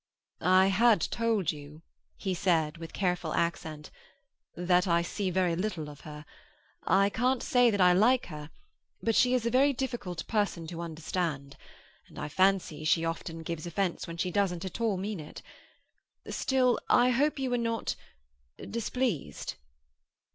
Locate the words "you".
1.51-1.83, 17.37-17.51